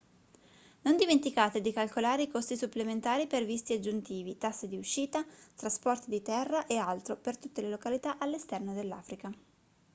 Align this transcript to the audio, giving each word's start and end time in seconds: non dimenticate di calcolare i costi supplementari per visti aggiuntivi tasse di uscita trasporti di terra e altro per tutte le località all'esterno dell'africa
non 0.81 0.95
dimenticate 0.97 1.61
di 1.61 1.71
calcolare 1.71 2.23
i 2.23 2.27
costi 2.27 2.57
supplementari 2.57 3.27
per 3.27 3.45
visti 3.45 3.73
aggiuntivi 3.73 4.35
tasse 4.35 4.67
di 4.67 4.75
uscita 4.79 5.23
trasporti 5.55 6.09
di 6.09 6.23
terra 6.23 6.65
e 6.65 6.77
altro 6.79 7.17
per 7.17 7.37
tutte 7.37 7.61
le 7.61 7.69
località 7.69 8.17
all'esterno 8.17 8.73
dell'africa 8.73 9.31